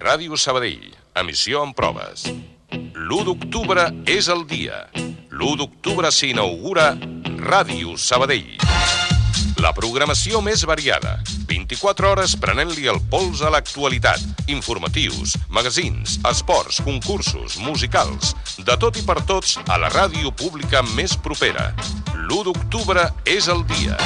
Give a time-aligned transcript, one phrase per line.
[0.00, 2.22] Ràdio Sabadell, emissió en proves.
[2.72, 4.86] L'1 d'octubre és el dia.
[4.96, 6.94] L'1 d'octubre s'inaugura
[7.44, 8.56] Ràdio Sabadell.
[9.60, 11.18] La programació més variada.
[11.52, 14.24] 24 hores prenent-li el pols a l'actualitat.
[14.48, 18.32] Informatius, magazins, esports, concursos, musicals...
[18.60, 21.70] De tot i per tots a la ràdio pública més propera.
[22.16, 23.96] L'1 d'octubre és el dia.